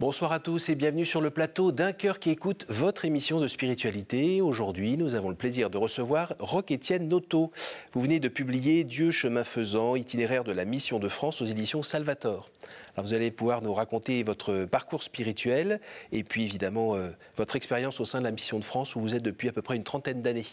[0.00, 3.46] Bonsoir à tous et bienvenue sur le plateau d'un cœur qui écoute votre émission de
[3.46, 4.40] spiritualité.
[4.40, 7.52] Aujourd'hui, nous avons le plaisir de recevoir Roque-Étienne Noto.
[7.92, 11.82] Vous venez de publier Dieu chemin faisant, itinéraire de la mission de France aux éditions
[11.82, 12.48] Salvator.
[12.96, 18.00] Alors vous allez pouvoir nous raconter votre parcours spirituel et puis évidemment euh, votre expérience
[18.00, 19.84] au sein de la mission de France où vous êtes depuis à peu près une
[19.84, 20.46] trentaine d'années.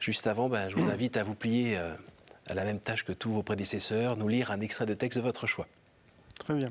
[0.00, 1.94] Juste avant, ben, je vous invite à vous plier euh,
[2.46, 5.22] à la même tâche que tous vos prédécesseurs, nous lire un extrait de texte de
[5.22, 5.66] votre choix.
[6.38, 6.68] Très bien.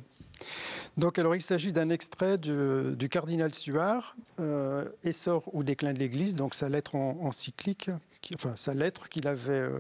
[0.98, 6.36] Donc, alors, il s'agit d'un extrait du, cardinal Suard, euh, Essor ou déclin de l'Église,
[6.36, 7.90] donc sa lettre encyclique,
[8.34, 9.80] enfin sa lettre qu'il avait, euh,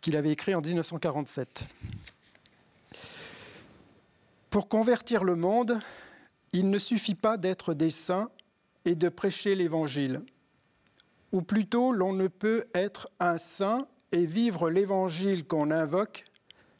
[0.00, 1.66] qu'il avait écrite en 1947.
[4.50, 5.80] Pour convertir le monde,
[6.52, 8.30] il ne suffit pas d'être des saints
[8.84, 10.22] et de prêcher l'Évangile.
[11.32, 16.24] Ou plutôt, l'on ne peut être un saint et vivre l'Évangile qu'on invoque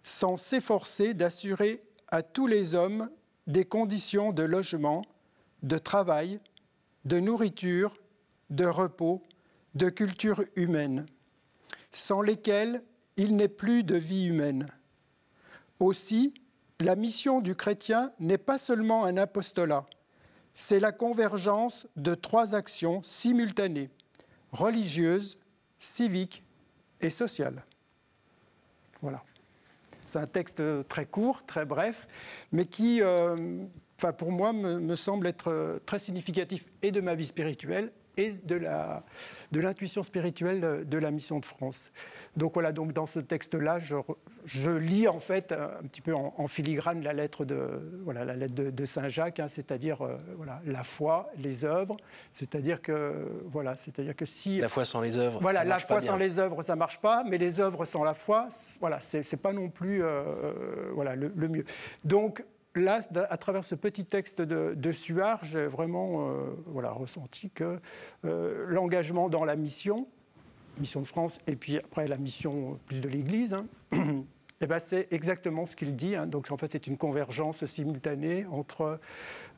[0.04, 3.10] sans s'efforcer d'assurer à tous les hommes
[3.46, 5.04] des conditions de logement,
[5.62, 6.40] de travail,
[7.04, 7.96] de nourriture,
[8.50, 9.22] de repos,
[9.74, 11.06] de culture humaine,
[11.90, 12.82] sans lesquelles
[13.16, 14.68] il n'est plus de vie humaine.
[15.80, 16.34] Aussi,
[16.80, 19.86] la mission du chrétien n'est pas seulement un apostolat,
[20.54, 23.90] c'est la convergence de trois actions simultanées,
[24.50, 25.38] religieuses,
[25.78, 26.42] civiques
[27.00, 27.64] et sociales.
[29.00, 29.22] Voilà.
[30.08, 32.08] C'est un texte très court, très bref,
[32.50, 33.36] mais qui, euh,
[34.16, 38.56] pour moi, me, semble être euh, très significatif et de ma vie spirituelle et de
[38.56, 39.02] la
[39.52, 41.90] de l'intuition spirituelle de, la mission de France.
[42.36, 43.96] Donc voilà, donc dans ce texte-là, je,
[44.44, 48.54] je, lis en fait un petit peu en, filigrane la lettre de voilà la lettre
[48.54, 51.96] de, Saint Jacques, hein, c'est-à-dire euh, voilà la foi, les œuvres,
[52.30, 53.14] c'est-à-dire que
[53.46, 56.62] voilà, c'est-à-dire que si la foi sans les œuvres, voilà, la foi sans les œuvres,
[56.62, 58.48] ça marche pas, mais les œuvres sans la foi,
[58.80, 60.22] voilà, c'est pas non plus euh,
[60.92, 61.64] voilà le, le mieux.
[62.04, 62.44] Donc
[62.78, 63.00] là,
[63.30, 67.78] à travers ce petit texte de, Suard, j'ai vraiment euh, voilà, ressenti que
[68.24, 70.08] euh, l'engagement dans la mission,
[70.78, 73.66] mission de France, et puis après la mission plus de l'Église, hein,
[74.60, 76.16] eh ben, c'est exactement ce qu'il dit.
[76.16, 76.26] Hein.
[76.26, 78.98] Donc, en fait, c'est une convergence simultanée entre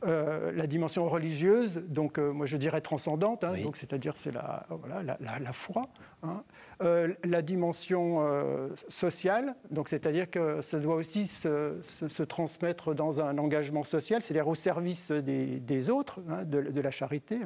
[0.06, 3.52] euh, la dimension religieuse, donc euh, moi je dirais transcendante, hein.
[3.62, 5.88] donc c'est-à-dire c'est la, voilà, la, foi,
[6.22, 6.42] hein.
[6.82, 13.84] euh, la dimension sociale, donc c'est-à-dire que ça doit aussi se, transmettre dans un engagement
[13.84, 17.38] social, c'est-à-dire au service des, autres, de, de, la charité.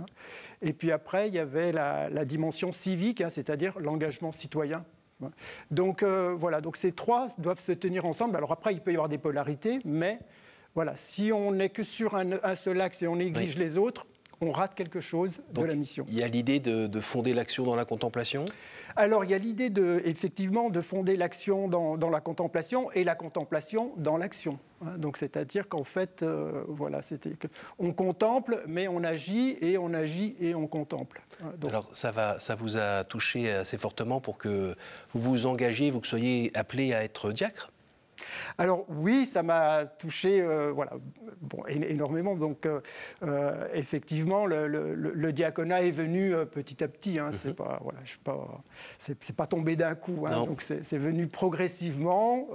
[0.63, 4.85] Et puis après, il y avait la, dimension civique, c'est-à-dire l'engagement citoyen
[5.71, 8.37] donc euh, voilà, donc ces trois doivent se tenir ensemble.
[8.37, 10.19] Alors après, il peut y avoir des polarités, mais
[10.75, 14.07] voilà, si on n'est que sur un, seul axe et on néglige les autres,
[14.41, 16.05] on rate quelque chose de la mission.
[16.09, 18.45] Il y a l'idée de, fonder l'action dans la contemplation?
[18.97, 23.15] Alors, il y a l'idée, de, effectivement, de fonder l'action dans, la contemplation et la
[23.15, 24.59] contemplation dans l'action.
[24.87, 24.99] Hein.
[24.99, 27.01] Donc, c'est-à-dire qu'en fait, euh, voilà,
[27.79, 31.23] on contemple, mais on agit et on agit et on contemple.
[31.45, 31.53] Hein.
[31.69, 34.75] Alors, ça, vous a touché assez fortement pour que
[35.13, 37.71] vous vous engagiez, vous soyez appelé à être diacre?
[38.59, 40.93] Alors oui, ça m'a touché euh, voilà,
[41.41, 42.37] bon, énormément.
[42.37, 42.81] Donc euh,
[43.23, 47.19] euh, effectivement, le, diaconat est venu petit à petit.
[47.19, 47.55] Hein, C'est mhm.
[47.55, 48.63] pas voilà, je pas,
[48.99, 50.27] c'est, pas tombé d'un coup.
[50.27, 52.49] Hein, donc c'est, venu progressivement.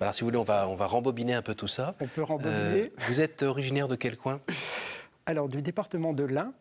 [0.00, 1.94] Alors si vous voulez, on va on va rembobiner un peu tout ça.
[2.00, 2.92] On peut rembobiner.
[3.08, 4.40] vous êtes originaire de quel coin?
[5.26, 6.52] Alors du département de l'Ain.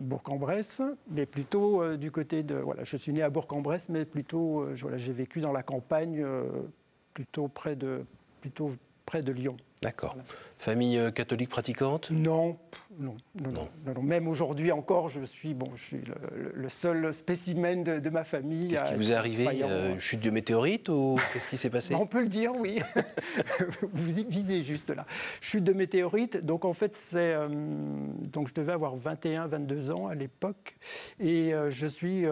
[0.00, 2.54] Bourg-en-Bresse, mais plutôt du côté de.
[2.54, 6.24] Voilà, je suis né à Bourg-en-Bresse, mais plutôt, voilà, j'ai vécu dans la campagne
[7.16, 8.04] plutôt près de,
[8.42, 8.72] plutôt
[9.06, 9.56] près de Lyon.
[9.80, 10.14] D'accord.
[10.58, 12.10] Famille euh, catholique pratiquante?
[12.10, 12.58] Non
[12.98, 16.00] non, non, non, Même aujourd'hui encore, je suis, bon, je suis
[16.54, 18.68] le, seul spécimen de, ma famille.
[18.68, 21.94] Qu'est-ce qui vous est arrivé euh, Chute de météorite ou qu'est-ce qui s'est passé?
[21.94, 22.80] On peut le dire, oui.
[23.92, 25.06] vous visez juste là.
[25.40, 26.44] Chute de météorite.
[26.44, 27.48] Donc en fait, c'est euh,
[28.32, 30.76] donc je devais avoir 21, 22 ans à l'époque,
[31.20, 32.24] et je suis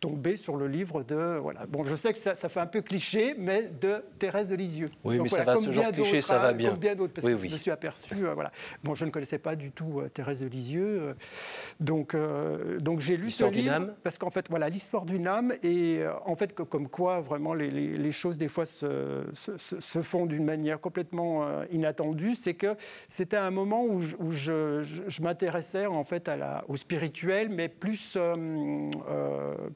[0.00, 1.66] tombé sur le livre de voilà.
[1.66, 4.90] Bon je sais que ça, ça fait un peu cliché mais de Thérèse de Lisieux.
[5.04, 6.70] Oui mais ça va ce genre cliché ça va bien.
[6.70, 8.52] comme bien d'autres parce que je me suis aperçu euh, voilà.
[8.84, 11.14] Bon je ne connaissais pas du tout euh, Thérèse de Lisieux euh,
[11.80, 12.16] donc
[12.80, 16.54] donc j'ai lu ce livre parce qu'en fait voilà l'histoire d'une âme et en fait
[16.54, 22.34] comme quoi vraiment les, les, choses des fois se, se, font d'une manière complètement inattendue
[22.34, 22.76] c'est que
[23.08, 27.48] c'était un moment où je, où je, je, m'intéressais en fait à la au spirituel
[27.48, 28.16] mais plus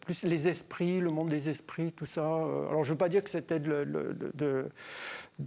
[0.00, 2.24] plus les esprits, le monde des esprits, tout ça.
[2.24, 4.68] alors je ne veux pas dire que c'était de,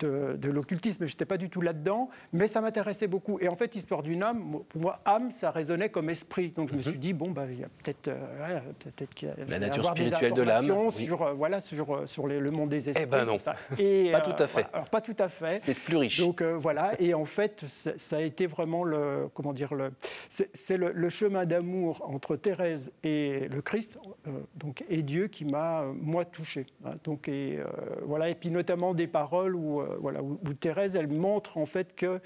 [0.04, 3.38] l'occultisme, je n'étais pas du tout là-dedans, mais ça m'intéressait beaucoup.
[3.40, 6.50] Et en fait, Histoire d'une âme, pour moi, âme, ça résonnait comme esprit.
[6.56, 6.84] Donc je me mhm.
[6.84, 10.42] suis dit, bon, bah, il y a peut-être euh, peut qu'il La nature spirituelle de
[10.42, 10.90] l'âme.
[10.92, 13.04] Sur, euh, voilà, sur, euh, sur le monde des esprits.
[13.04, 13.38] Eh ben non.
[13.38, 13.54] Ça.
[13.78, 14.66] Et, pas tout à fait.
[14.74, 15.62] alors, pas tout à fait.
[15.62, 16.20] C'est plus riche.
[16.20, 19.30] Donc voilà, et en fait, ça a été vraiment le.
[19.34, 19.92] Comment dire le,
[20.30, 23.98] C'est le, chemin d'amour entre Thérèse et le Christ,
[24.56, 26.66] donc, et Dieu qui m'a, moi, touché.
[26.86, 26.94] Hein.
[27.04, 27.60] donc, et,
[28.04, 32.20] voilà, et puis notamment des paroles où voilà, où, Thérèse, elle montre en fait que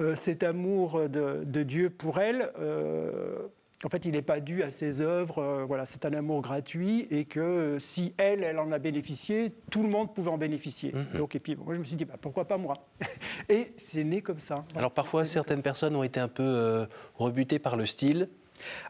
[0.00, 3.48] euh, cet amour de, Dieu pour elle, euh,
[3.84, 5.64] en fait, il n'est pas dû à ses œuvres.
[5.66, 9.88] voilà, c'est un amour gratuit et que si elle, elle en a bénéficié, tout le
[9.88, 10.92] monde pouvait en bénéficier.
[10.92, 11.18] Mhm.
[11.18, 12.88] Donc, et puis, moi, je me suis dit, bah, pourquoi pas moi?
[13.48, 14.64] Et c'est né comme ça.
[14.74, 18.28] Alors, parfois, certaines personnes ont été un peu rebutées par le style.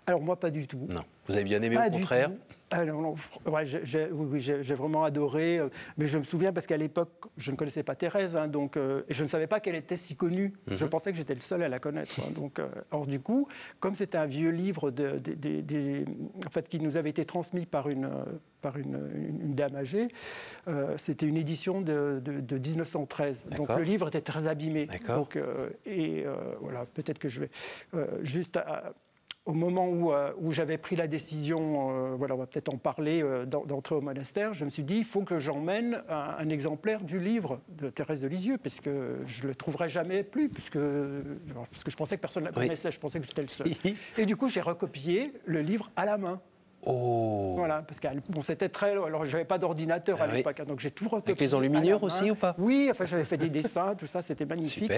[0.07, 0.87] Alors, moi, pas du tout.
[0.89, 1.03] Non.
[1.27, 2.31] Vous avez bien aimé, au contraire
[2.71, 2.83] ah
[3.47, 5.59] ouais, j'ai, oui, j'ai, vraiment adoré.
[5.59, 8.77] Euh, mais je me souviens parce qu'à l'époque, je ne connaissais pas Thérèse, hein, donc
[8.77, 10.53] euh, je ne savais pas qu'elle était si connue.
[10.67, 10.91] Je mhm.
[10.91, 12.21] pensais que j'étais le seul à la connaître.
[12.21, 13.49] Hein, donc, euh, or du coup,
[13.81, 15.21] comme c'était un vieux livre de,
[16.47, 18.09] en fait, qui nous avait été transmis par une
[18.61, 20.09] par une, dame âgée,
[20.97, 22.21] c'était une édition de,
[22.51, 23.47] 1913.
[23.57, 24.89] Donc le livre était très abîmé.
[25.07, 25.39] Donc,
[25.87, 26.25] et
[26.61, 27.51] voilà, peut-être que je vais
[28.25, 28.57] juste.
[28.57, 28.93] À,
[29.49, 32.77] au moment où, euh, où j'avais pris la décision, euh, voilà, on va peut-être en
[32.77, 37.03] parler, euh, d'entrer au monastère, je me suis dit, il faut que j'emmène un, exemplaire
[37.03, 40.79] du livre de Thérèse de Lisieux, parce que je ne le trouverai jamais plus, puisque,
[40.79, 43.69] parce que je pensais que personne ne la connaissait, je pensais que j'étais le seul.
[44.19, 46.43] Et du coup, j'ai recopié le livre à la main.
[46.85, 47.55] Oh.
[47.57, 48.93] Voilà, parce que bon, c'était très.
[48.93, 51.33] Alors, j'avais pas d'ordinateur à ah l'époque, hein, donc j'ai tout recopié.
[51.33, 52.55] Avec les enluminures aussi ou pas?
[52.57, 54.93] Oui, enfin, j'avais fait des dessins, tout ça, c'était magnifique.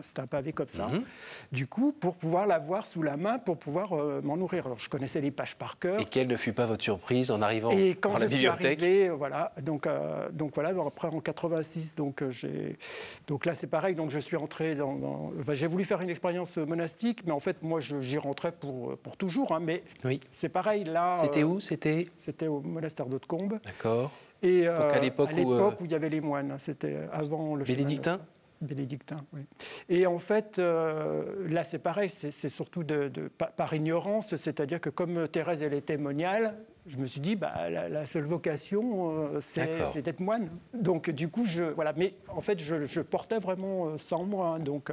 [0.00, 0.86] C'était un, pavé comme ça.
[0.86, 1.02] Mhm.
[1.50, 4.66] Du coup, pour pouvoir l'avoir sous la main, pour pouvoir euh, m'en nourrir.
[4.66, 6.00] Alors, je connaissais les pages par cœur.
[6.00, 8.88] Et quelle ne fut pas votre surprise en arrivant Et quand dans la bibliothèque suis
[8.88, 9.52] arrivé, voilà.
[9.60, 10.70] Donc, euh, donc voilà.
[10.86, 12.78] Après, en 86, donc euh, j'ai.
[13.26, 13.96] Donc là, c'est pareil.
[13.96, 15.32] Donc, je suis entré dans.
[15.52, 19.52] j'ai voulu faire une expérience monastique, mais en fait, moi, j'y rentrais pour pour toujours.
[19.52, 20.20] Hein, mais oui.
[20.30, 21.16] c'est pareil là.
[21.22, 21.60] C'était où?
[21.60, 23.58] C'était C'était au monastère d'Haute-Combe.
[23.64, 24.10] D'accord.
[24.42, 27.64] Et euh, à l'époque où, euh, où, il y avait les moines, c'était avant le
[27.64, 28.20] Bénédictin?
[28.60, 29.40] Bénédictin, oui.
[29.88, 33.10] Et en fait, euh, là, c'est pareil, c'est surtout de,
[33.56, 36.56] par ignorance, c'est-à-dire que comme Thérèse, elle était moniale,
[36.86, 40.48] je me suis dit, bah, la, seule vocation, c'est d'être moine.
[40.74, 41.92] Donc, du coup, je, voilà.
[41.96, 44.48] Mais en fait, je, portais vraiment sans moi.
[44.48, 44.92] Hein, donc,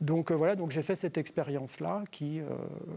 [0.00, 2.44] donc euh, voilà, donc j'ai fait cette expérience-là qui, euh,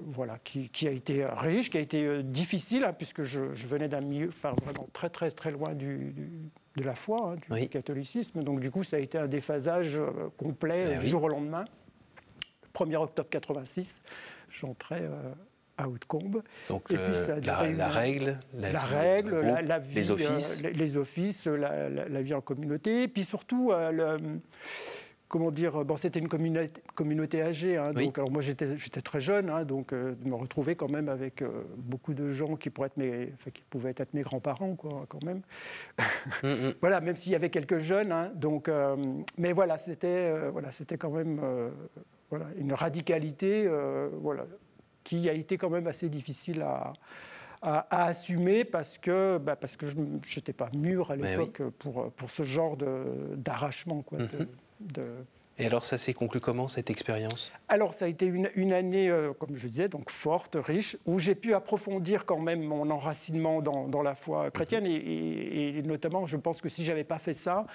[0.06, 4.02] voilà, qui, a été riche, qui a été euh, difficile, hein, puisque je, venais d'un
[4.02, 6.16] milieu enfin, vraiment très très très loin du,
[6.76, 8.44] de la foi, hein, du catholicisme.
[8.44, 10.00] Donc du coup, ça a été un déphasage
[10.38, 11.66] complet eh du jour au lendemain.
[12.74, 14.02] 1er octobre 86,
[14.50, 15.10] j'entrais
[15.78, 16.44] à Haute-Combe.
[16.70, 17.78] Donc et puis, ça la, règle,
[18.54, 23.72] la, règle, la, vie, les offices, les, offices la, vie en communauté, et puis surtout
[23.72, 24.40] le,
[25.27, 27.77] comment dire, bon, c'était une communauté, communauté âgée.
[27.77, 31.09] Hein, donc, alors moi, j'étais, très jeune, hein, donc euh, de me retrouver quand même
[31.09, 35.06] avec euh, beaucoup de gens qui, pourraient être mes, qui pouvaient être mes grands-parents, quoi,
[35.09, 35.41] quand même.
[36.44, 36.74] Mm, mm.
[36.81, 38.12] voilà, même s'il y avait quelques jeunes.
[38.12, 38.95] Hein, donc, euh,
[39.38, 41.41] mais voilà, c'était, voilà, c'était quand même
[42.29, 43.69] voilà, une radicalité
[44.21, 44.45] voilà,
[45.03, 46.94] qui a été quand même assez difficile à,
[47.62, 52.29] à, assumer parce que, bah, parce que je n'étais pas mûr à l'époque pour, pour
[52.29, 52.77] ce genre
[53.35, 54.01] d'arrachement.
[54.01, 54.19] quoi.
[54.19, 54.47] Mm-hmm.
[55.60, 57.51] Et alors ça s'est conclu comment cette expérience?
[57.67, 61.34] Alors ça a été une, année, euh, comme je disais, donc forte, riche, où j'ai
[61.34, 64.84] pu approfondir quand même mon enracinement dans, la foi chrétienne.
[64.84, 64.91] Mhm.
[64.91, 67.65] Et, notamment, je pense que si j'avais pas fait ça,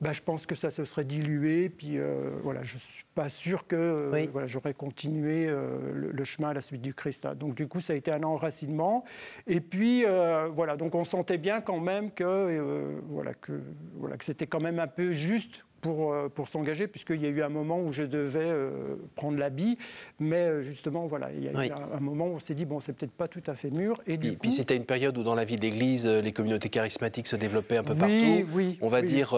[0.00, 1.68] bah, je pense que ça se serait dilué.
[1.68, 6.54] Puis euh, voilà, je suis pas sûr que euh, voilà, j'aurais continué le, chemin à
[6.54, 7.26] la suite du Christ.
[7.26, 7.34] Hein.
[7.34, 9.04] Donc du coup, ça a été un enracinement.
[9.46, 10.04] Et puis
[10.50, 13.60] voilà, donc on sentait bien quand même que voilà que
[13.96, 17.28] voilà que c'était quand même un peu juste pour, euh, pour s'engager, puisqu'il y a
[17.28, 19.78] eu un moment où je devais euh, prendre l'habit,
[20.18, 22.80] mais euh, justement, voilà, il y a eu un, moment où on s'est dit, bon,
[22.80, 24.00] c'est peut-être pas tout à fait mûr.
[24.06, 27.26] Et du puis c'était une période où dans la vie de l'Église, les communautés charismatiques
[27.26, 28.46] se développaient un peu partout.
[28.52, 29.30] Oui, on va dire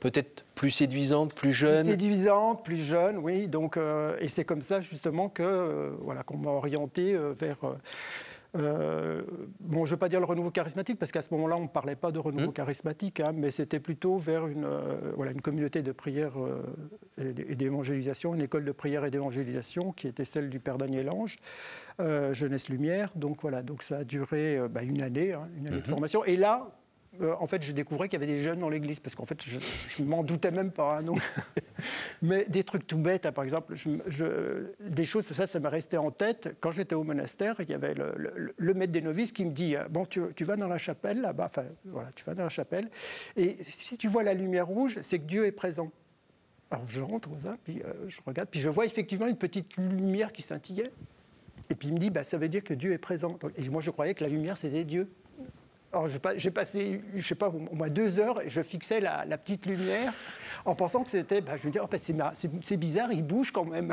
[0.00, 1.84] peut-être plus séduisantes, plus jeunes.
[1.84, 3.48] Plus séduisantes, plus jeunes, oui.
[3.48, 3.78] Donc,
[4.20, 7.58] et c'est comme ça justement que voilà qu'on m'a orienté vers
[8.54, 9.22] euh,
[9.60, 11.68] bon, je ne veux pas dire le renouveau charismatique, parce qu'à ce moment-là, on ne
[11.68, 12.54] parlait pas de renouveau mmh.
[12.54, 16.62] charismatique, hein, mais c'était plutôt vers une, euh, voilà, une communauté de prière euh,
[17.18, 21.36] et d'évangélisation, une école de prière et d'évangélisation qui était celle du Père Daniel Ange,
[21.98, 23.12] Jeunesse Lumière.
[23.16, 25.90] Donc voilà, donc ça a duré bah, une année, hein, une année de mmh.
[25.90, 26.24] formation.
[26.24, 26.81] Et là,
[27.20, 29.58] en fait, je découvrais qu'il y avait des jeunes dans l'église, parce qu'en fait, je,
[29.88, 30.98] je m'en doutais même pas.
[30.98, 31.04] Hein,
[32.22, 35.96] Mais des trucs tout bêtes, hein, par exemple, je, des choses, ça, ça m'a resté
[35.98, 36.56] en tête.
[36.60, 40.04] Quand j'étais au monastère, il y avait le, maître des novices qui me dit Bon,
[40.04, 42.90] tu, tu vas dans la chapelle, là-bas, enfin, voilà, tu vas dans la chapelle,
[43.36, 45.90] et si tu vois la lumière rouge, c'est que Dieu est présent.
[46.70, 47.28] Alors je rentre,
[47.64, 50.90] puis euh, je regarde, puis je vois effectivement une petite lumière qui scintillait.
[51.68, 53.38] Et puis il me dit, bah, ça veut dire que Dieu est présent.
[53.56, 55.10] Et moi, je croyais que la lumière, c'était Dieu.
[55.92, 59.66] Alors j'ai passé, je sais pas, au moins deux heures, et je fixais la, petite
[59.66, 60.12] lumière
[60.64, 61.98] en pensant que c'était, bah, je me dis, oh, bah,
[62.62, 63.92] c'est bizarre, il bouge quand même.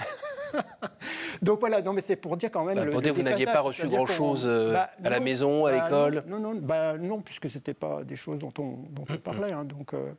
[1.42, 2.76] Donc voilà, non mais c'est pour dire quand même.
[2.76, 6.24] Bah, pour dire que vous n'aviez pas reçu grand-chose euh, à la maison, à l'école
[6.28, 9.52] Non, non, bah, non, puisque c'était pas des choses dont on, dont on parlait.
[9.52, 9.94] Hein, donc.
[9.94, 10.14] Euh,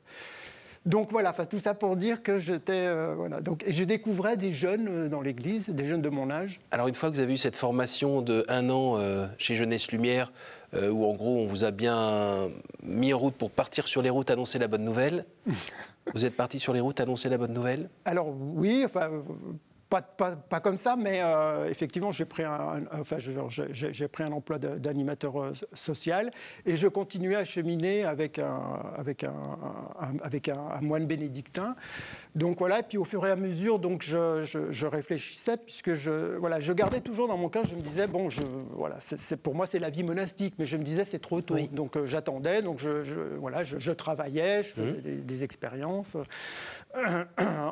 [0.87, 2.73] donc voilà, tout ça pour dire que j'étais.
[2.73, 6.31] Euh, voilà, donc, et je découvrais des jeunes euh, dans l'église, des jeunes de mon
[6.31, 6.59] âge.
[6.71, 9.93] Alors une fois que vous avez eu cette formation de un an euh, chez Jeunesse
[9.93, 10.33] Lumière,
[10.73, 12.49] où en gros on vous a bien
[12.85, 15.25] mis en route pour partir sur les routes annoncer la bonne nouvelle,
[16.15, 17.91] vous êtes parti sur les routes annoncer la bonne nouvelle?
[18.05, 19.11] Alors oui, enfin
[19.91, 25.41] pas, comme ça, mais euh, effectivement, j'ai pris, un, enfin, j'ai pris un emploi d'animateur
[25.41, 26.31] euh, social
[26.65, 28.61] et je continuais à cheminer avec un,
[28.97, 29.59] avec un,
[30.23, 31.75] avec un, moine bénédictin.
[32.37, 36.61] Donc voilà, et puis au fur et à mesure, donc je, réfléchissais, puisque je, voilà,
[36.61, 38.41] je gardais toujours dans mon cœur, je me disais, bon, je,
[38.73, 41.57] voilà, c'est, pour moi, c'est la vie monastique, mais je me disais, c'est trop tôt.
[41.73, 45.01] Donc euh, j'attendais, donc je, voilà, je, travaillais, je faisais mmh.
[45.01, 46.17] des, des, expériences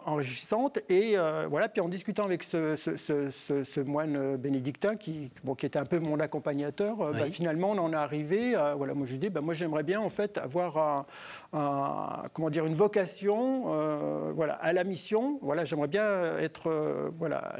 [0.06, 1.16] enrichissantes, et
[1.48, 7.00] voilà, puis en discutant avec ce, moine bénédictin qui, qui, était un peu mon accompagnateur,
[7.00, 8.54] euh, bah, finalement, on en est arrivé.
[8.76, 11.06] voilà, moi, je dis, bah, moi, j'aimerais bien en fait avoir
[11.52, 15.38] un, comment dire, une vocation, euh, voilà, à la mission.
[15.42, 17.54] Voilà, j'aimerais bien être, euh, voilà,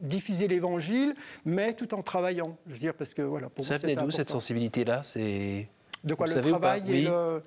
[0.00, 1.14] diffuser l'Évangile,
[1.44, 2.56] mais tout en travaillant.
[2.66, 3.48] Je veux dire, parce que voilà.
[3.48, 5.02] Pour Ça venait d'où cette sensibilité-là?
[5.04, 5.68] C'est
[6.04, 7.42] de quoi le travail et le...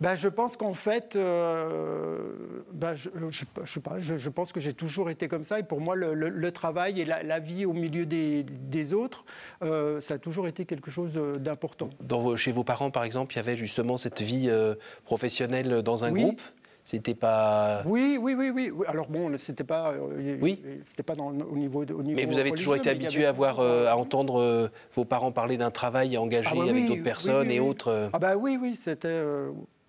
[0.00, 5.08] Ben, je pense qu'en fait, euh, ben, je, je, pas, je, pense que j'ai toujours
[5.08, 5.58] été comme ça.
[5.58, 9.24] Et pour moi, le, travail et la, vie au milieu des, des autres,
[9.62, 11.90] euh, ça a toujours été quelque chose d'important.
[12.36, 16.12] chez vos parents, par exemple, il y avait justement cette vie euh, professionnelle dans un
[16.12, 16.42] groupe?
[16.84, 17.82] C'était pas.
[17.86, 18.72] Oui, oui, oui, oui.
[18.86, 19.92] Alors bon, c'était pas.
[19.92, 20.60] Euh, oui.
[20.84, 21.82] C'était pas dans, au niveau.
[21.82, 25.04] Au niveau mais vous avez toujours été habitué à voir, euh, à entendre euh, vos
[25.04, 28.10] parents parler d'un travail engagé ah bah avec d'autres personnes et autres.
[28.12, 29.22] Ah bah oui, oui, c'était.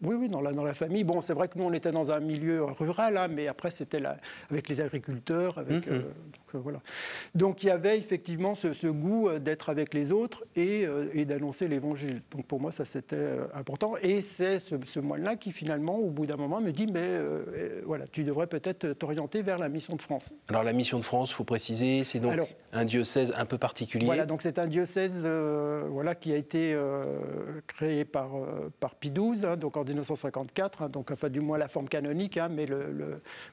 [0.05, 1.03] Oui, oui, dans la, dans la famille.
[1.03, 4.01] Bon, c'est vrai que nous, on était dans un milieu rural, hein, mais après, c'était
[4.49, 5.57] avec les agriculteurs.
[5.57, 6.03] Avec, mhm.
[6.53, 6.79] donc, voilà.
[7.33, 12.21] donc, il y avait effectivement ce, goût d'être avec les autres et, et d'annoncer l'évangile.
[12.31, 13.95] Donc, pour moi, ça, c'était important.
[14.01, 17.19] Et c'est ce, ce moine-là qui, finalement, au bout d'un moment, me dit Mais
[17.85, 20.33] voilà, tu devrais peut-être t'orienter vers la mission de France.
[20.49, 22.39] Alors, la mission de France, il faut préciser, c'est donc
[22.71, 24.05] un diocèse un peu particulier.
[24.05, 26.77] Voilà, donc c'est un diocèse voilà, qui a été
[27.67, 28.31] créé par,
[28.79, 32.37] par Pie XII, hein, donc en 1954, hein, donc enfin du moins la forme canonique,
[32.37, 32.67] hein, mais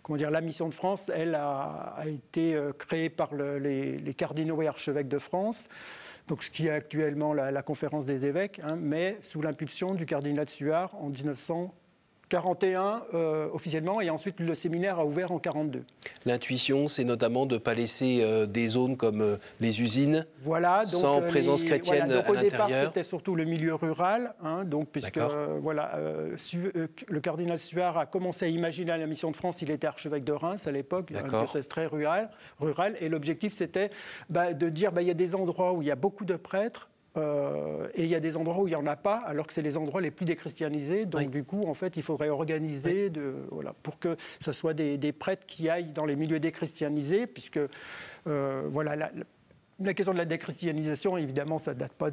[0.03, 4.67] comment dire, la mission de France, elle a, été euh, créée par les, cardinaux et
[4.67, 5.69] archevêques de France.
[6.29, 10.49] Donc, ce qui est actuellement la, conférence des évêques, hein, mais sous l'impulsion du cardinal
[10.49, 11.75] Suard en 1900,
[12.33, 15.85] 41 euh, officiellement, et ensuite le séminaire a ouvert en 42.
[16.25, 20.87] L'intuition, c'est notamment de ne pas laisser euh, des zones comme euh, les usines voilà,
[20.87, 25.19] sans présence chrétienne voilà, donc, Au départ, c'était surtout le milieu rural, hein, donc, puisque
[25.61, 25.93] voilà,
[27.09, 30.33] le cardinal Suard a commencé à imaginer la mission de France, il était archevêque de
[30.33, 32.97] Reims à l'époque, un diocèse très rural, rural.
[33.01, 33.91] Et l'objectif c'était
[34.31, 36.37] bah, de dire bah, il y a des endroits où il y a beaucoup de
[36.37, 39.47] prêtres, euh, et il y a des endroits où il n'y en a pas, alors
[39.47, 41.05] que c'est les endroits les plus déchristianisés.
[41.07, 45.13] Donc, du coup, en fait, il faudrait organiser de, voilà, pour que ce soit des,
[45.13, 47.61] prêtres qui aillent dans les milieux déchristianisés, puisque
[48.27, 49.11] euh, voilà, la,
[49.87, 52.11] la question de la déchristianisation, évidemment, ça ne date pas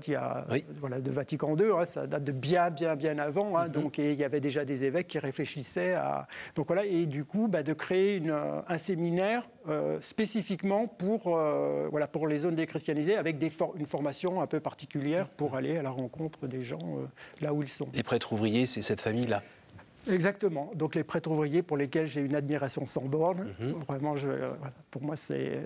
[0.80, 3.58] voilà, de Vatican II, hein, ça date de bien, bien, bien avant.
[3.58, 3.72] Hein, mm-hmm.
[3.72, 6.28] Donc, et il y avait déjà des évêques qui réfléchissaient à.
[6.56, 8.32] Donc voilà, et du coup, bah, de créer une,
[8.68, 14.42] un séminaire euh, spécifiquement pour, euh, voilà, pour les zones déchristianisées, avec des une formation
[14.42, 17.06] un peu particulière pour aller à la rencontre des gens euh,
[17.42, 17.90] là où ils sont.
[17.94, 19.44] Les prêtres ouvriers, c'est cette famille-là
[20.10, 20.72] Exactement.
[20.76, 23.48] Donc les prêtres ouvriers pour lesquels j'ai une admiration sans borne.
[23.62, 23.86] Mm-hmm.
[23.88, 24.30] Vraiment, je,
[24.92, 25.62] pour moi, c'est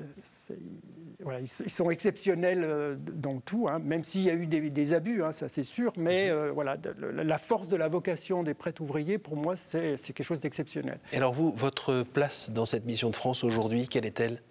[1.40, 5.32] ils sont exceptionnels euh, dans tout, hein, même s'il y a eu des, abus, hein,
[5.32, 6.38] ça c'est sûr, mais mhm.
[6.38, 10.40] euh, voilà, la force de la vocation des prêtres ouvriers, pour moi, c'est quelque chose
[10.40, 11.00] d'exceptionnel.
[11.12, 14.42] Et alors vous, votre place dans cette mission de France aujourd'hui, quelle est-elle?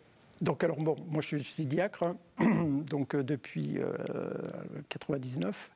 [0.41, 2.17] Donc alors bon, moi je suis, diacre, hein,
[2.91, 3.79] donc euh, depuis
[4.89, 5.71] 99.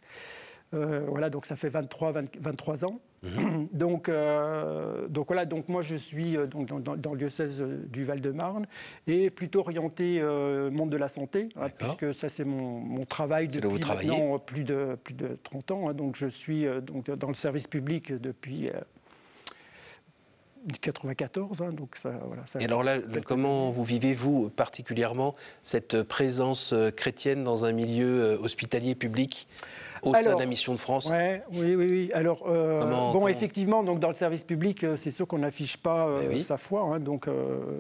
[0.73, 3.01] Voilà, donc ça fait 23, 23 ans.
[3.23, 3.69] Mhm.
[3.73, 8.67] donc, euh, donc voilà, donc moi je suis euh, donc, dans, le diocèse du Val-de-Marne
[9.07, 13.85] et plutôt orienté euh, monde de la santé, hein, puisque ça c'est mon, travail depuis
[13.85, 15.89] maintenant plus de, plus de 30 ans.
[15.89, 15.95] Hein.
[15.95, 18.69] donc je suis donc, dans le service public depuis
[20.83, 22.43] 94, hein, donc ça, voilà.
[22.59, 29.47] Et alors là, comment vous vivez-vous particulièrement cette présence chrétienne dans un milieu hospitalier public?
[30.07, 32.11] Au sein de la mission de France ouais, Oui, oui, oui.
[32.13, 36.09] Alors, euh, bon, effectivement, donc dans le service public, euh, c'est sûr qu'on n'affiche pas
[36.09, 36.83] euh, eh sa foi.
[36.83, 37.29] Hein, donc,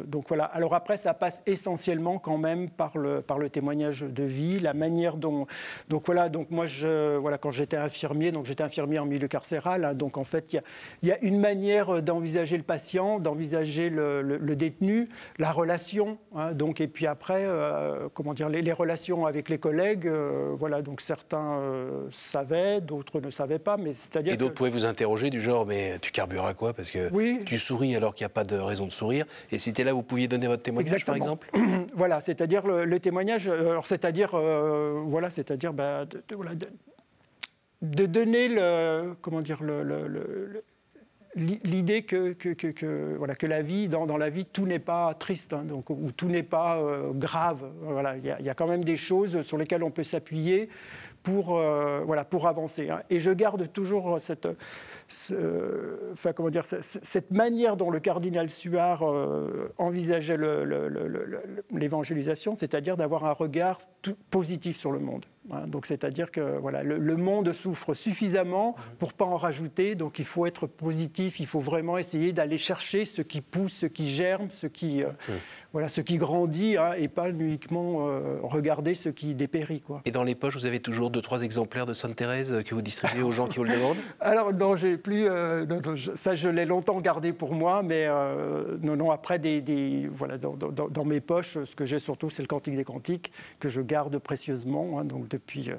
[0.06, 0.44] donc voilà.
[0.44, 4.74] Alors après, ça passe essentiellement quand même par le, par le témoignage de vie, la
[4.74, 5.46] manière dont.
[5.88, 9.84] Donc voilà, donc moi, je, voilà, quand j'étais infirmier, donc j'étais infirmier en milieu carcéral,
[9.84, 10.62] hein, donc en fait, il
[11.02, 16.52] y, y, a une manière d'envisager le patient, d'envisager le, le, détenu, la relation, hein,
[16.52, 17.46] donc, et puis après,
[18.14, 20.10] comment dire, les, les, relations avec les collègues,
[20.58, 21.60] voilà, donc certains
[22.16, 23.76] savaient, d'autres ne savaient pas.
[23.76, 26.90] Mais c'est-à-dire Et d'autres pouvaient vous interroger du genre, mais tu carbures à quoi Parce
[26.90, 27.10] que
[27.44, 29.26] tu souris alors qu'il n'y a pas de raison de sourire.
[29.52, 31.50] Et si c'était là, vous pouviez donner votre témoignage, par exemple?
[31.94, 36.22] Voilà, c'est-à-dire le, témoignage, euh, alors c'est-à-dire, euh, voilà, c'est-à-dire, bah, de,
[37.82, 40.62] de, donner le, comment dire, le, le
[41.36, 42.34] l'idée que,
[43.18, 46.28] voilà, que la vie, dans, la vie, tout n'est pas triste, hein, donc, ou tout
[46.28, 47.70] n'est pas euh, grave.
[47.82, 50.68] Voilà, il y, a quand même des choses sur lesquelles on peut s'appuyer
[51.22, 52.88] pour, euh, voilà, pour avancer.
[52.88, 53.02] Hein.
[53.10, 54.48] Et je garde toujours cette,
[56.34, 56.62] comment dire,
[57.30, 60.38] manière dont le cardinal Suard euh, envisageait
[61.70, 63.80] l'évangélisation, c'est-à-dire d'avoir un regard
[64.30, 65.26] positif sur le monde.
[65.50, 65.66] Hein.
[65.66, 69.94] Donc, c'est-à-dire que voilà, le, monde souffre suffisamment pour pas en rajouter.
[69.94, 71.40] Donc, il faut être positif.
[71.40, 75.08] Il faut vraiment essayer d'aller chercher ce qui pousse, ce qui germe, ce qui, euh,
[75.72, 78.06] voilà, ce qui grandit, hein, et pas uniquement
[78.42, 79.80] regarder ce qui dépérit.
[79.80, 80.02] Quoi.
[80.04, 82.74] Et dans les poches, vous avez toujours deux, trois exemplaires de Sainte Thérèse euh, que
[82.74, 83.96] vous distribuez aux gens qui vous le demandent?
[84.20, 85.26] Alors, non, j'ai plus.
[85.26, 85.64] Euh,
[86.14, 90.54] ça, je l'ai longtemps gardé pour moi, mais euh, non, non, après, des, voilà, dans,
[90.54, 94.18] dans, mes poches, ce que j'ai surtout, c'est le Cantique des Cantiques, que je garde
[94.18, 95.70] précieusement, hein, donc depuis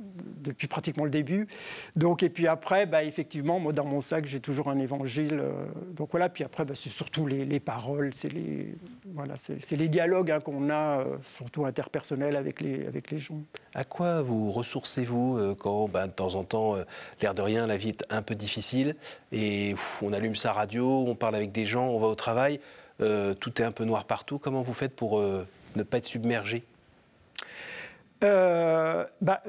[0.00, 1.48] depuis pratiquement le début.
[1.96, 5.40] Donc, et puis après, bah, effectivement, moi, dans mon sac, j'ai toujours un évangile.
[5.40, 5.52] Euh,
[5.92, 11.00] donc voilà, puis après, bah, c'est surtout les, paroles, c'est les, dialogues hein, qu'on a,
[11.00, 13.40] euh, surtout interpersonnels avec les, gens.
[13.74, 16.76] À quoi vous ressourcez-vous euh, quand, bah, de temps en temps,
[17.20, 18.94] l'air de rien, la vie est un peu difficile
[19.32, 22.60] et on allume sa radio, on parle avec des gens, on va au travail,
[22.98, 24.38] tout est un peu noir partout.
[24.38, 26.64] Comment vous faites pour ne pas être submergé?
[28.20, 29.42] Bah,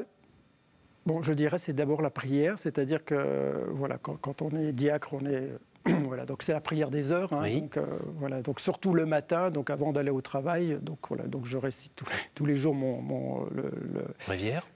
[1.05, 5.25] Bon, je dirais c'est d'abord la prière, c'est-à-dire que voilà, quand, on est diacre, on
[5.25, 5.49] est
[5.85, 7.33] voilà, donc c'est la prière des heures.
[7.33, 7.85] Hein, donc, euh,
[8.17, 10.77] voilà, donc surtout le matin, donc avant d'aller au travail.
[10.81, 13.71] Donc voilà, donc je récite tous les, tous les jours mon, mon le,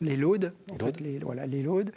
[0.01, 1.91] les laudes, en fait, les, voilà, les laudes.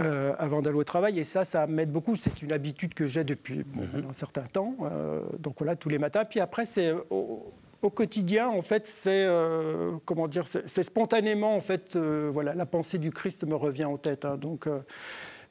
[0.00, 1.18] Euh, avant d'aller au travail.
[1.18, 2.14] Et ça, ça m'aide beaucoup.
[2.14, 4.04] C'est une habitude que j'ai depuis mhm.
[4.10, 4.76] un certain temps.
[4.82, 6.24] Euh, donc voilà, tous les matins.
[6.24, 7.52] Puis après, c'est au
[7.86, 12.98] quotidien, en fait, c'est euh, comment dire, c'est spontanément, en fait, euh, voilà, la pensée
[12.98, 14.24] du Christ me revient en tête.
[14.24, 14.36] Hein.
[14.36, 14.80] donc, euh,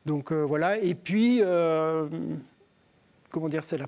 [0.06, 0.78] donc voilà.
[0.78, 1.42] Et puis,
[3.30, 3.88] comment dire, c'est la,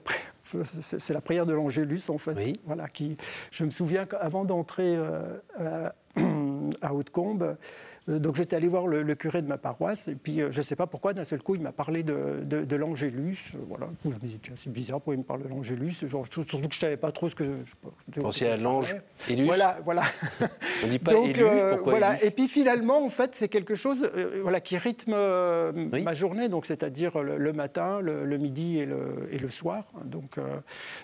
[0.63, 2.53] c'est la prière de l'Angélus, en fait.
[2.65, 3.17] Voilà, qui,
[3.51, 4.97] je me souviens qu'avant d'entrer
[5.57, 7.57] à, Haute-Combe,
[8.17, 10.75] donc j'étais allé voir le, curé de ma paroisse, et puis euh, je ne sais
[10.75, 13.51] pas pourquoi, d'un seul coup, il m'a parlé de, de, l'Angélus.
[13.53, 13.87] Euh, voilà.
[14.03, 16.71] Je me dis, c'est bizarre, pourquoi il me parle de l'Angélus Surtout que je ne
[16.71, 17.43] savais pas trop ce que.
[17.43, 18.95] Vous pensiez à l'ange
[19.29, 20.03] Élus Voilà, voilà.
[20.83, 22.23] On ne dit pas Donc, pourquoi voilà.
[22.23, 24.09] Et puis finalement, en fait, c'est quelque chose
[24.41, 25.15] voilà, qui rythme
[25.83, 29.83] ma journée, donc c'est-à-dire le, matin, le, midi et le, et le soir.
[30.05, 30.37] Donc,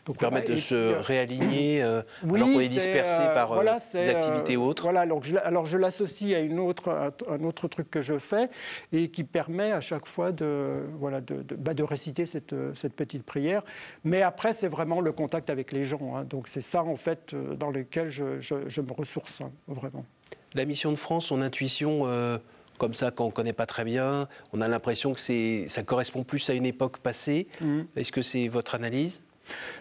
[0.05, 1.83] donc permet de se réaligner
[2.23, 4.83] oui, alors qu'on est dispersé par voilà, des activités autres.
[4.83, 8.49] Voilà, je, alors je l'associe à une autre un, autre truc que je fais
[8.91, 12.93] et qui permet à chaque fois de, voilà, de, de, bah, de réciter cette, cette,
[12.93, 13.63] petite prière.
[14.03, 16.15] Mais après, c'est vraiment le contact avec les gens.
[16.15, 16.23] Hein.
[16.23, 20.05] Donc c'est ça, en fait, euh, dans lequel je, je, me ressource, hein, vraiment.
[20.53, 22.37] La mission de France, son intuition euh,
[22.77, 26.23] comme ça, quand on ne connaît pas très bien, on a l'impression que ça correspond
[26.23, 27.47] plus à une époque passée.
[27.61, 27.81] Mmh.
[27.95, 29.21] Est-ce que c'est votre analyse?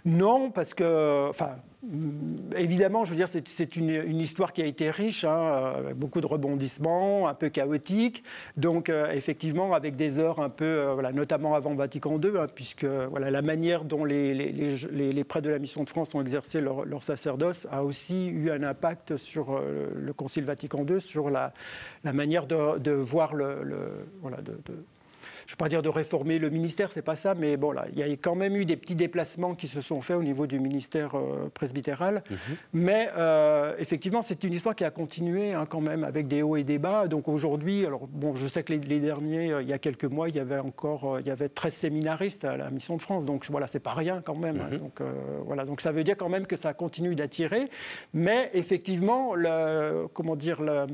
[0.05, 4.91] Non, parce que, enfin, mm, évidemment, je veux dire, c'est une, histoire qui a été
[4.91, 8.23] riche, hein, avec beaucoup de rebondissements, un peu chaotique.
[8.57, 12.47] Donc, euh, effectivement, avec des heures un peu, euh, voilà, notamment avant Vatican II, hein,
[12.55, 16.61] puisque voilà, la manière dont les, les, prêtres de la Mission de France ont exercé
[16.61, 21.53] leur, sacerdoce a aussi eu un impact sur euh, le Concile Vatican II, sur la,
[22.05, 24.55] manière de, voir le, voilà, de
[25.47, 27.87] je ne vais pas dire de réformer le ministère, c'est pas ça, mais bon, là,
[27.93, 30.47] il y a quand même eu des petits déplacements qui se sont faits au niveau
[30.47, 32.23] du ministère euh, presbytéral.
[32.31, 32.37] Mhm.
[32.73, 36.57] Mais euh, effectivement, c'est une histoire qui a continué hein, quand même avec des hauts
[36.57, 37.09] et des bas.
[37.09, 40.29] Donc aujourd'hui, alors bon, je sais que les, derniers, euh, il y a quelques mois,
[40.29, 43.25] il y avait encore, il y avait 13 séminaristes à la Mission de France.
[43.25, 44.61] Donc voilà, c'est pas rien quand même.
[44.61, 44.69] Hein.
[44.73, 44.79] Mhm.
[44.79, 45.03] donc
[45.47, 47.69] voilà, donc ça veut dire quand même que ça continue d'attirer.
[48.13, 50.87] Mais effectivement, le, comment dire, le,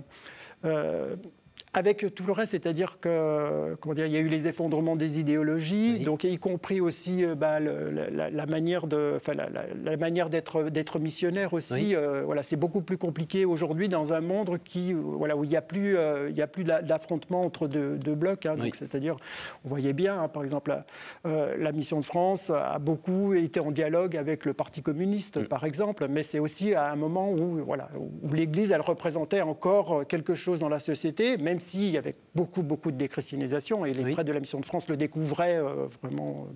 [1.73, 5.21] avec tout le reste, c'est-à-dire que comment dire, il y a eu les effondrements des
[5.21, 10.99] idéologies, donc y compris aussi euh, bah, la, manière de, enfin, la, manière d'être d'être
[10.99, 11.95] missionnaire aussi.
[11.95, 15.57] Euh, voilà, c'est beaucoup plus compliqué aujourd'hui dans un monde qui, voilà, où il n'y
[15.57, 15.97] a plus
[16.29, 18.47] il y a plus d'affrontement entre deux, blocs.
[18.47, 19.17] Hein, donc c'est-à-dire,
[19.65, 20.77] on voyait bien, hein, par exemple,
[21.25, 25.45] la, mission de France a beaucoup été en dialogue avec le Parti communiste, mm.
[25.45, 30.05] par exemple, mais c'est aussi à un moment où voilà, où l'Église elle représentait encore
[30.09, 34.13] quelque chose dans la société, même s'il y avait beaucoup, beaucoup de déchristianisation, et les
[34.13, 36.49] prêtres de la Mission de France le découvraient euh, vraiment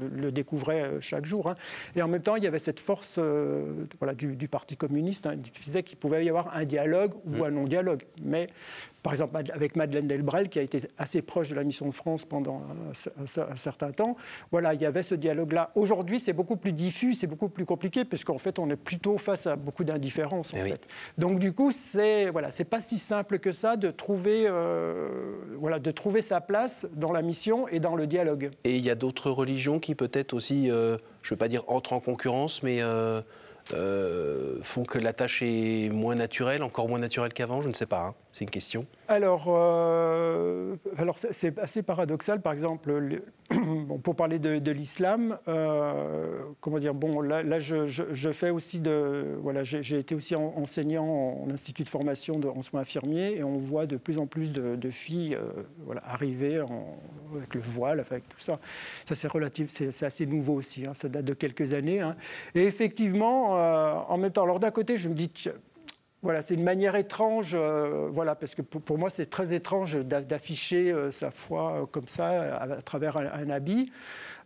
[0.00, 1.48] le, découvrait euh, chaque jour.
[1.48, 1.54] Hein.
[1.96, 5.36] Et en même temps, il y avait cette force euh, voilà, du, Parti communiste hein,
[5.38, 7.42] qui faisait qu'il pouvait y avoir un dialogue ou mm.
[7.44, 8.04] un non-dialogue.
[8.22, 8.48] Mais
[9.04, 12.24] par exemple avec Madeleine Delbrel, qui a été assez proche de la mission de France
[12.24, 14.16] pendant un, certain temps.
[14.50, 15.70] Voilà, il y avait ce dialogue-là.
[15.74, 19.46] Aujourd'hui, c'est beaucoup plus diffus, c'est beaucoup plus compliqué, puisqu'en fait, on est plutôt face
[19.46, 20.54] à beaucoup d'indifférence.
[20.54, 20.88] En eh fait.
[21.18, 25.78] Donc, du coup, c'est voilà, c'est pas si simple que ça de trouver, euh, voilà,
[25.78, 28.52] de trouver sa place dans la mission et dans le dialogue.
[28.64, 31.62] Et il y a d'autres religions qui peut-être aussi, euh, je ne veux pas dire
[31.68, 33.20] entrent en concurrence, mais euh,
[33.72, 37.86] euh, font que la tâche est moins naturelle, encore moins naturelle qu'avant Je ne sais
[37.86, 38.14] pas, hein.
[38.34, 38.84] C'est une question.
[39.06, 42.42] Alors, euh, alors c'est assez paradoxal.
[42.42, 42.92] Par exemple,
[44.02, 49.36] pour parler de, l'islam, euh, comment dire Bon, là, je, fais aussi de.
[49.40, 53.86] Voilà, j'ai été aussi enseignant en, institut de formation en soins infirmiers et on voit
[53.86, 55.38] de plus en plus de, filles
[55.84, 56.60] voilà, arriver
[57.36, 58.58] avec le voile, avec tout ça.
[59.06, 60.86] Ça, c'est relatif, c'est assez nouveau aussi.
[60.86, 60.94] Hein.
[60.94, 62.00] ça date de quelques années.
[62.00, 62.16] Hein.
[62.56, 65.28] Et effectivement, euh, en même temps, alors d'un côté, je me dis,
[66.24, 70.90] voilà, c'est une manière étrange, euh, voilà, parce que pour, moi, c'est très étrange d'afficher
[70.90, 73.92] euh, sa foi comme ça, à, travers un habit.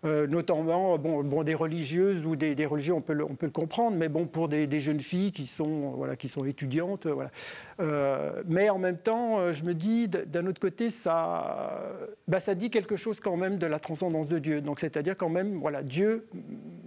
[0.04, 3.52] Euh, notamment bon, bon, des religieuses ou des, religieux, on peut, le, on peut le
[3.52, 7.06] comprendre, mais bon, pour des, jeunes filles qui sont, voilà, qui sont étudiantes.
[7.06, 7.30] Voilà.
[7.80, 11.82] Euh, mais en même temps, euh, je me dis, d'un autre côté, ça,
[12.28, 14.60] bah, ça dit quelque chose quand même de la transcendance de Dieu.
[14.60, 16.28] Donc, c'est-à-dire quand même, voilà, Dieu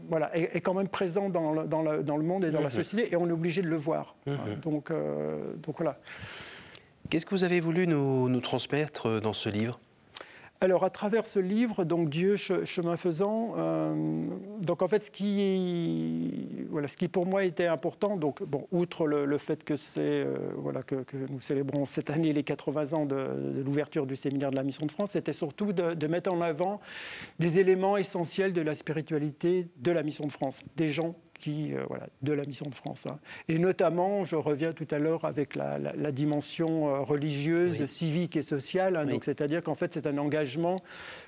[0.08, 2.68] voilà, est, quand même présent dans le, dans, le, dans le, monde et dans la
[2.68, 2.72] mmh.
[2.72, 4.16] société, et on est obligé de le voir.
[4.26, 4.36] Mmh.
[4.64, 6.00] Donc, donc voilà.
[7.10, 9.80] Qu'est-ce que vous avez voulu nous, nous transmettre dans ce livre?
[10.64, 14.28] Alors, à travers ce livre, donc Dieu chemin faisant, euh,
[14.62, 15.10] ce
[16.98, 18.20] qui, pour moi était important,
[18.72, 23.64] outre le, fait que c'est euh, que, nous célébrons cette année les 80 ans de,
[23.66, 26.80] l'ouverture du séminaire de la Mission de France, c'était surtout de, mettre en avant
[27.40, 31.84] des éléments essentiels de la spiritualité de la Mission de France, des gens qui, euh,
[31.90, 33.06] voilà, de la mission de France.
[33.08, 33.20] Hein.
[33.50, 38.96] Et notamment, je reviens tout à l'heure avec la, dimension euh, religieuse, civique et sociale.
[38.96, 39.06] Hein.
[39.06, 40.82] Donc, c'est-à-dire qu'en fait, c'est un engagement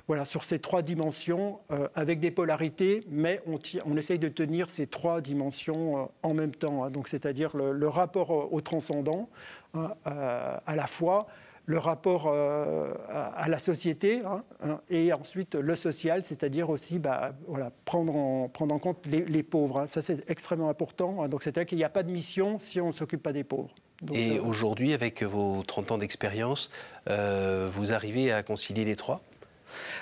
[0.08, 4.70] voilà, sur ces trois dimensions euh, avec des polarités, mais on, on, essaye de tenir
[4.70, 6.84] ces trois dimensions en même temps.
[6.84, 6.92] Hein.
[6.92, 9.30] Donc, c'est-à-dire le, le, rapport au transcendant,
[9.74, 11.28] à la fois
[11.66, 17.34] le rapport euh, à, la société hein, hein, et ensuite le social, c'est-à-dire aussi bah,
[17.48, 19.80] voilà, prendre, en, prendre en compte les, pauvres.
[19.80, 19.88] Hein.
[19.88, 21.28] Ça, c'est extrêmement important.
[21.28, 23.74] Donc, c'est-à-dire qu'il n'y a pas de mission si on ne s'occupe pas des pauvres.
[24.14, 26.70] et euh, aujourd'hui, avec vos 30 ans d'expérience,
[27.10, 29.22] euh, vous arrivez à concilier les trois?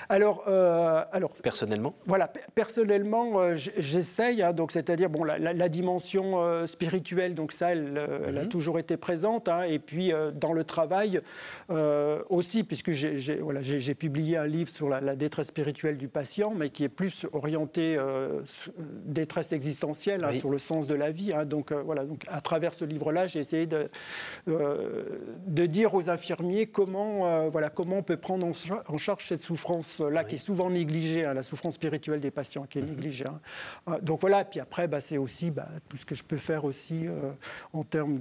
[0.08, 1.94] Alors, euh, alors personnellement.
[2.06, 4.42] Voilà, personnellement, euh, j'essaye.
[4.42, 8.48] Hein, donc, c'est-à-dire bon, la, dimension euh, spirituelle, donc ça, elle, a mhm.
[8.48, 9.48] toujours été présente.
[9.48, 11.20] Hein, et puis dans le travail
[12.28, 13.60] aussi, puisque j'ai voilà,
[13.98, 17.98] publié un livre sur la, détresse spirituelle du patient, mais qui est plus orienté
[19.04, 21.32] détresse existentielle hein, sur le sens de la vie.
[21.46, 23.88] donc voilà, donc à travers ce livre-là, j'ai essayé de
[24.46, 30.24] de dire aux infirmiers comment voilà comment on peut prendre en charge cette souffrance souffrance-là
[30.24, 32.90] qui est souvent négligée, hein, la souffrance spirituelle des patients qui est mhm.
[32.90, 33.26] négligée.
[33.26, 33.40] Hein.
[33.88, 36.64] Euh, donc voilà, puis après, bah, c'est aussi bah, tout ce que je peux faire
[36.64, 37.30] aussi euh,
[37.72, 38.18] en termes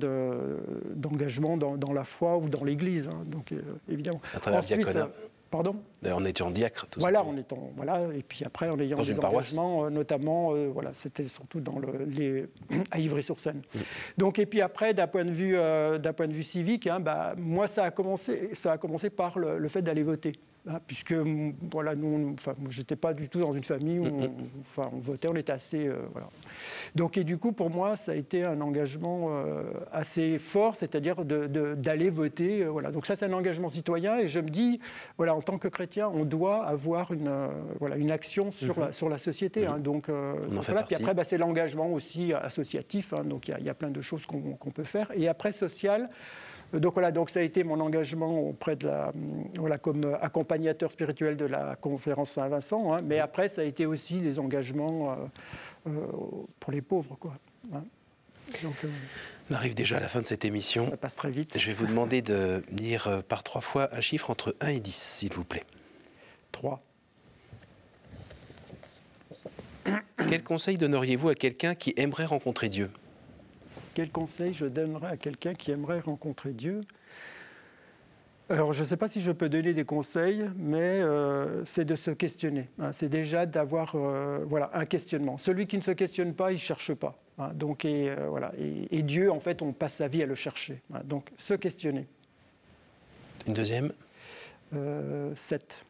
[0.96, 3.08] d'engagement dans, la foi ou dans l'Église.
[3.08, 3.24] Hein.
[3.26, 4.22] donc euh, évidemment.
[4.46, 4.88] Ensuite,
[5.50, 5.76] Pardon?
[6.10, 9.90] En étant diacre, tout Voilà, en étant, voilà, et puis après en ayant des engagements,
[9.90, 12.46] notamment, voilà, c'était surtout dans le, les,
[12.92, 13.62] à Ivry-sur-Seine.
[14.18, 17.68] Donc, et puis après, d'un point de vue, d'un point de vue civique, bah, moi,
[17.68, 20.40] ça a commencé, ça a commencé par le fait d'aller voter.
[20.70, 21.16] Hein, puisque
[21.72, 25.28] voilà, nous, enfin, j'étais pas du tout dans une famille où on, enfin, on votait,
[25.28, 26.30] on était assez, euh, voilà.
[26.94, 31.26] Donc et du coup pour moi ça a été un engagement euh, assez fort, c'est-à-dire
[31.26, 32.92] d'aller voter, euh, voilà.
[32.92, 34.80] Donc ça c'est un engagement citoyen et je me dis,
[35.18, 37.34] voilà, en tant que chrétien, on doit avoir une,
[37.80, 39.66] voilà, une action sur la sur la société.
[39.66, 39.80] Hein.
[39.80, 40.84] donc, voilà.
[40.84, 43.14] Puis après bah, c'est l'engagement aussi associatif.
[43.14, 43.24] Hein.
[43.24, 45.12] donc il y, a plein de choses qu'on peut faire.
[45.16, 46.08] Et après social.
[46.74, 49.12] Donc voilà, donc ça a été mon engagement auprès de la,
[49.56, 52.94] voilà, comme accompagnateur spirituel de la conférence Saint-Vincent.
[52.94, 53.00] Hein.
[53.04, 55.16] mais après, ça a été aussi des engagements euh,
[55.88, 56.08] euh,
[56.60, 57.34] pour les pauvres, quoi.
[57.74, 57.84] Hein.
[58.64, 58.90] Donc, euh,
[59.50, 60.90] On arrive déjà à la fin de cette émission.
[60.90, 61.58] ça passe très vite.
[61.58, 62.62] Je vais vous demander de
[63.08, 65.64] euh, par trois fois un chiffre entre 1 et 10, s'il vous plaît.
[66.52, 66.82] 3.
[70.30, 72.92] Quel conseil donneriez-vous à quelqu'un qui aimerait rencontrer Dieu?
[73.94, 76.82] Quel conseil je donnerais à quelqu'un qui aimerait rencontrer Dieu
[78.50, 81.96] Alors, je ne sais pas si je peux donner des conseils, mais euh, c'est de
[81.96, 82.70] se questionner.
[82.80, 82.92] hein.
[82.94, 85.38] C'est déjà d'avoir euh, voilà, un questionnement.
[85.38, 87.18] Celui qui ne se questionne pas, il ne cherche pas.
[87.38, 87.52] hein.
[87.54, 88.54] Donc, et, euh, voilà.
[88.58, 90.82] et, et Dieu, en fait, on passe sa vie à le chercher.
[90.94, 91.02] hein.
[91.04, 92.08] Donc, se questionner.
[93.48, 93.92] Une deuxième
[95.36, 95.84] 7.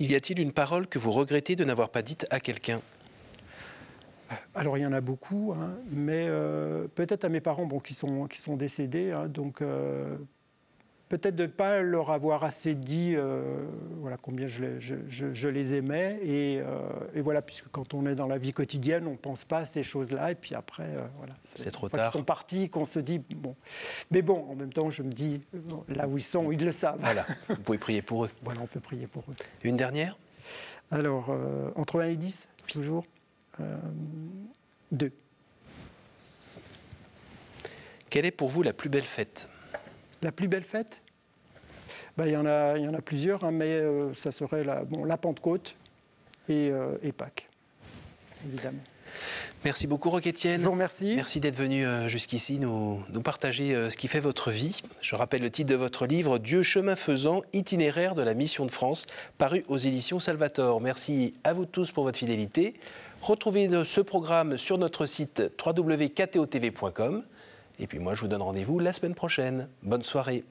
[0.00, 2.82] Y a-t-il une parole que vous regrettez de n'avoir pas dite à quelqu'un?
[4.54, 7.94] Alors il y en a beaucoup, hein, mais euh, peut-être à mes parents bon, qui,
[7.94, 10.16] sont, qui sont décédés, hein, donc euh,
[11.08, 13.64] peut-être de ne pas leur avoir assez dit euh,
[13.98, 16.20] voilà, combien je les, je- je- je les aimais.
[16.22, 16.60] Et,
[17.14, 19.64] et voilà, puisque quand on est dans la vie quotidienne, on ne pense pas à
[19.64, 20.30] ces choses-là.
[20.30, 20.88] Et puis après,
[21.18, 22.02] voilà, C'est trop tard.
[22.12, 23.56] qu'ils sont partis, qu'on se dit, bon.
[24.12, 26.70] Mais bon, en même temps, je me dis, bon, là où ils sont, ils le
[26.72, 27.00] savent.
[27.00, 28.30] Voilà, vous pouvez prier pour eux.
[28.44, 29.34] Voilà, on peut prier pour eux.
[29.64, 30.16] Une dernière?
[30.92, 31.34] Alors,
[31.74, 33.04] entre 1 et 10, toujours?
[33.62, 33.76] Euh,
[34.92, 35.12] 2.
[38.08, 39.48] Quelle est pour vous la plus belle fête?
[40.22, 41.00] La plus belle fête?
[42.16, 44.64] Ben, Il y, en a- il y en a plusieurs, hein, mais euh, ça serait
[44.64, 45.76] la, bon, la Pentecôte
[46.48, 47.48] et, euh, et Pâques,
[48.46, 48.80] évidemment.
[49.64, 50.60] Merci beaucoup, Roque-Étienne.
[50.60, 51.14] Je vous remercie.
[51.16, 54.82] Merci d'être venu jusqu'ici nous, nous partager ce qui fait votre vie.
[55.02, 58.70] Je rappelle le titre de votre livre Dieu chemin faisant, itinéraire de la mission de
[58.70, 60.80] France, paru aux éditions Salvator.
[60.80, 62.74] Merci à vous tous pour votre fidélité.
[63.20, 67.22] Retrouvez ce programme sur notre site www.ktotv.com.
[67.78, 69.68] Et puis moi, je vous donne rendez-vous la semaine prochaine.
[69.82, 70.44] Bonne soirée.